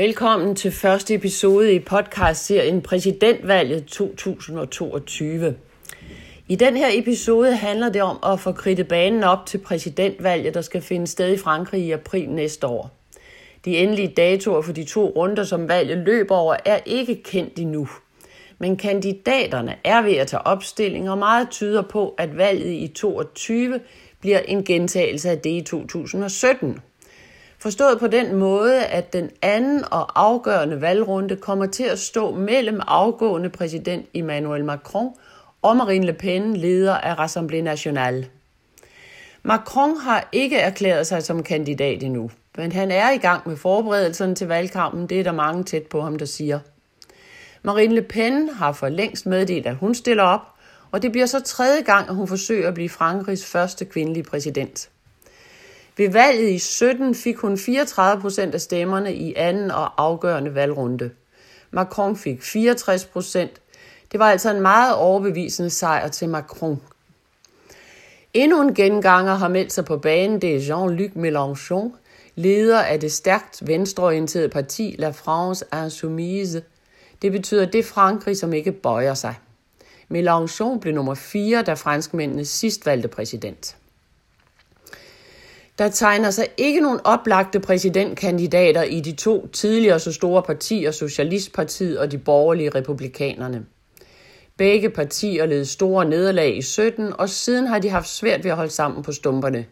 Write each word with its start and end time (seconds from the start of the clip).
Velkommen 0.00 0.56
til 0.56 0.72
første 0.72 1.14
episode 1.14 1.74
i 1.74 1.78
podcastserien 1.78 2.82
Præsidentvalget 2.82 3.84
2022. 3.86 5.56
I 6.48 6.56
den 6.56 6.76
her 6.76 6.88
episode 6.92 7.56
handler 7.56 7.88
det 7.88 8.02
om 8.02 8.18
at 8.26 8.40
få 8.40 8.52
kridtet 8.52 8.88
banen 8.88 9.24
op 9.24 9.46
til 9.46 9.58
præsidentvalget, 9.58 10.54
der 10.54 10.60
skal 10.60 10.82
finde 10.82 11.06
sted 11.06 11.34
i 11.34 11.38
Frankrig 11.38 11.80
i 11.80 11.90
april 11.90 12.30
næste 12.30 12.66
år. 12.66 12.90
De 13.64 13.78
endelige 13.78 14.08
datoer 14.08 14.62
for 14.62 14.72
de 14.72 14.84
to 14.84 15.12
runder, 15.16 15.44
som 15.44 15.68
valget 15.68 15.98
løber 15.98 16.36
over, 16.36 16.56
er 16.64 16.78
ikke 16.86 17.22
kendt 17.22 17.58
endnu. 17.58 17.88
Men 18.58 18.76
kandidaterne 18.76 19.76
er 19.84 20.02
ved 20.02 20.14
at 20.14 20.26
tage 20.26 20.46
opstilling, 20.46 21.10
og 21.10 21.18
meget 21.18 21.50
tyder 21.50 21.82
på, 21.82 22.14
at 22.18 22.36
valget 22.36 22.72
i 22.72 22.86
2022 22.88 23.80
bliver 24.20 24.38
en 24.38 24.64
gentagelse 24.64 25.30
af 25.30 25.38
det 25.38 25.50
i 25.50 25.62
2017. 25.62 26.78
Forstået 27.62 27.98
på 27.98 28.06
den 28.06 28.34
måde, 28.34 28.84
at 28.84 29.12
den 29.12 29.30
anden 29.42 29.84
og 29.90 30.20
afgørende 30.20 30.80
valgrunde 30.80 31.36
kommer 31.36 31.66
til 31.66 31.84
at 31.84 31.98
stå 31.98 32.34
mellem 32.34 32.80
afgående 32.86 33.48
præsident 33.48 34.06
Emmanuel 34.14 34.64
Macron 34.64 35.10
og 35.62 35.76
Marine 35.76 36.06
Le 36.06 36.12
Pen, 36.12 36.56
leder 36.56 36.94
af 36.96 37.14
Rassemblée 37.14 37.60
Nationale. 37.60 38.26
Macron 39.42 39.96
har 39.96 40.28
ikke 40.32 40.56
erklæret 40.56 41.06
sig 41.06 41.22
som 41.22 41.42
kandidat 41.42 42.02
endnu, 42.02 42.30
men 42.56 42.72
han 42.72 42.90
er 42.90 43.10
i 43.10 43.18
gang 43.18 43.48
med 43.48 43.56
forberedelserne 43.56 44.34
til 44.34 44.46
valgkampen. 44.46 45.06
Det 45.06 45.20
er 45.20 45.24
der 45.24 45.32
mange 45.32 45.64
tæt 45.64 45.82
på 45.82 46.00
ham, 46.00 46.16
der 46.16 46.26
siger. 46.26 46.58
Marine 47.62 47.94
Le 47.94 48.02
Pen 48.02 48.48
har 48.48 48.72
for 48.72 48.88
længst 48.88 49.26
meddelt, 49.26 49.66
at 49.66 49.76
hun 49.76 49.94
stiller 49.94 50.22
op, 50.22 50.40
og 50.90 51.02
det 51.02 51.12
bliver 51.12 51.26
så 51.26 51.40
tredje 51.40 51.82
gang, 51.82 52.08
at 52.08 52.14
hun 52.14 52.28
forsøger 52.28 52.68
at 52.68 52.74
blive 52.74 52.88
Frankrigs 52.88 53.46
første 53.46 53.84
kvindelige 53.84 54.24
præsident. 54.24 54.90
Ved 56.00 56.10
valget 56.10 56.50
i 56.50 56.58
17 56.58 57.14
fik 57.14 57.36
hun 57.36 57.58
34 57.58 58.20
procent 58.20 58.54
af 58.54 58.60
stemmerne 58.60 59.14
i 59.14 59.34
anden 59.34 59.70
og 59.70 60.02
afgørende 60.02 60.54
valgrunde. 60.54 61.10
Macron 61.70 62.16
fik 62.16 62.42
64 62.42 63.04
procent. 63.04 63.60
Det 64.12 64.20
var 64.20 64.30
altså 64.30 64.50
en 64.50 64.60
meget 64.60 64.94
overbevisende 64.94 65.70
sejr 65.70 66.08
til 66.08 66.28
Macron. 66.28 66.80
Endnu 68.34 68.62
en 68.62 68.74
genganger 68.74 69.34
har 69.34 69.48
meldt 69.48 69.72
sig 69.72 69.84
på 69.84 69.96
banen, 69.96 70.42
det 70.42 70.56
er 70.56 70.60
Jean-Luc 70.60 71.12
Mélenchon, 71.16 71.96
leder 72.34 72.82
af 72.82 73.00
det 73.00 73.12
stærkt 73.12 73.66
venstreorienterede 73.66 74.48
parti 74.48 74.94
La 74.98 75.10
France 75.10 75.64
Insoumise. 75.84 76.62
Det 77.22 77.32
betyder 77.32 77.64
det 77.64 77.84
Frankrig, 77.84 78.36
som 78.36 78.52
ikke 78.52 78.72
bøjer 78.72 79.14
sig. 79.14 79.34
Mélenchon 80.14 80.78
blev 80.78 80.94
nummer 80.94 81.14
4, 81.14 81.62
da 81.62 81.74
franskmændene 81.74 82.44
sidst 82.44 82.86
valgte 82.86 83.08
præsident. 83.08 83.76
Der 85.80 85.88
tegner 85.88 86.30
sig 86.30 86.46
ikke 86.56 86.80
nogen 86.80 87.00
oplagte 87.04 87.60
præsidentkandidater 87.60 88.82
i 88.82 89.00
de 89.00 89.12
to 89.12 89.46
tidligere 89.46 90.00
så 90.00 90.12
store 90.12 90.42
partier, 90.42 90.90
Socialistpartiet 90.90 91.98
og 91.98 92.12
de 92.12 92.18
borgerlige 92.18 92.70
republikanerne. 92.70 93.64
Begge 94.56 94.90
partier 94.90 95.46
led 95.46 95.64
store 95.64 96.04
nederlag 96.04 96.56
i 96.56 96.62
17, 96.62 97.12
og 97.18 97.28
siden 97.28 97.66
har 97.66 97.78
de 97.78 97.90
haft 97.90 98.08
svært 98.08 98.44
ved 98.44 98.50
at 98.50 98.56
holde 98.56 98.70
sammen 98.70 99.02
på 99.02 99.12
stumperne. 99.12 99.64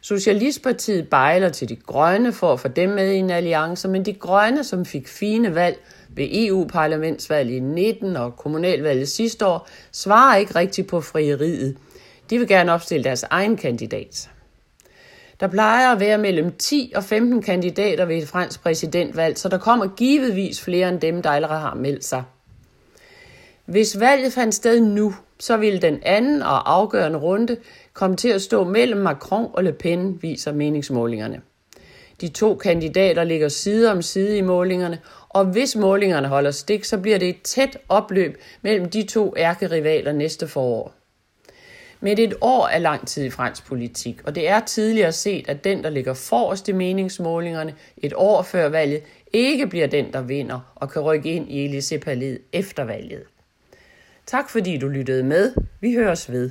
Socialistpartiet 0.00 1.08
bejler 1.08 1.48
til 1.48 1.68
de 1.68 1.76
grønne 1.76 2.32
for 2.32 2.52
at 2.52 2.60
få 2.60 2.68
dem 2.68 2.90
med 2.90 3.12
i 3.12 3.16
en 3.16 3.30
alliance, 3.30 3.88
men 3.88 4.04
de 4.04 4.12
grønne, 4.12 4.64
som 4.64 4.84
fik 4.84 5.08
fine 5.08 5.54
valg 5.54 5.78
ved 6.08 6.28
EU-parlamentsvalget 6.32 7.54
i 7.54 7.60
19 7.60 8.16
og 8.16 8.36
kommunalvalget 8.36 9.08
sidste 9.08 9.46
år, 9.46 9.68
svarer 9.92 10.36
ikke 10.36 10.54
rigtigt 10.54 10.88
på 10.88 11.00
frieriet. 11.00 11.76
De 12.30 12.38
vil 12.38 12.48
gerne 12.48 12.72
opstille 12.72 13.04
deres 13.04 13.22
egen 13.22 13.56
kandidat. 13.56 14.30
Der 15.40 15.46
plejer 15.46 15.92
at 15.92 16.00
være 16.00 16.18
mellem 16.18 16.52
10 16.52 16.92
og 16.96 17.04
15 17.04 17.42
kandidater 17.42 18.04
ved 18.04 18.16
et 18.16 18.28
fransk 18.28 18.62
præsidentvalg, 18.62 19.38
så 19.38 19.48
der 19.48 19.58
kommer 19.58 19.86
givetvis 19.96 20.60
flere 20.60 20.88
end 20.88 21.00
dem, 21.00 21.22
der 21.22 21.30
allerede 21.30 21.60
har 21.60 21.74
meldt 21.74 22.04
sig. 22.04 22.22
Hvis 23.64 24.00
valget 24.00 24.32
fandt 24.32 24.54
sted 24.54 24.80
nu, 24.80 25.14
så 25.38 25.56
ville 25.56 25.78
den 25.78 25.98
anden 26.02 26.42
og 26.42 26.72
afgørende 26.74 27.18
runde 27.18 27.56
komme 27.92 28.16
til 28.16 28.28
at 28.28 28.42
stå 28.42 28.64
mellem 28.64 29.00
Macron 29.00 29.50
og 29.52 29.64
Le 29.64 29.72
Pen, 29.72 30.22
viser 30.22 30.52
meningsmålingerne. 30.52 31.40
De 32.20 32.28
to 32.28 32.54
kandidater 32.54 33.24
ligger 33.24 33.48
side 33.48 33.92
om 33.92 34.02
side 34.02 34.38
i 34.38 34.40
målingerne, 34.40 34.98
og 35.28 35.44
hvis 35.44 35.76
målingerne 35.76 36.28
holder 36.28 36.50
stik, 36.50 36.84
så 36.84 36.98
bliver 36.98 37.18
det 37.18 37.28
et 37.28 37.42
tæt 37.42 37.78
opløb 37.88 38.38
mellem 38.62 38.90
de 38.90 39.02
to 39.02 39.34
ærkerivaler 39.36 40.12
næste 40.12 40.48
forår. 40.48 40.94
Men 42.00 42.18
et 42.18 42.34
år 42.40 42.66
er 42.66 42.78
lang 42.78 43.06
tid 43.06 43.24
i 43.24 43.30
fransk 43.30 43.66
politik, 43.66 44.20
og 44.24 44.34
det 44.34 44.48
er 44.48 44.60
tidligere 44.60 45.12
set, 45.12 45.48
at 45.48 45.64
den, 45.64 45.84
der 45.84 45.90
ligger 45.90 46.14
forrest 46.14 46.68
i 46.68 46.72
meningsmålingerne 46.72 47.74
et 47.96 48.12
år 48.16 48.42
før 48.42 48.68
valget, 48.68 49.02
ikke 49.32 49.66
bliver 49.66 49.86
den, 49.86 50.12
der 50.12 50.22
vinder 50.22 50.72
og 50.74 50.90
kan 50.90 51.02
rykke 51.02 51.32
ind 51.32 51.50
i 51.50 51.78
Elysée-palæet 51.78 52.38
efter 52.52 52.84
valget. 52.84 53.22
Tak 54.26 54.50
fordi 54.50 54.78
du 54.78 54.88
lyttede 54.88 55.22
med. 55.22 55.52
Vi 55.80 55.94
høres 55.94 56.32
ved. 56.32 56.50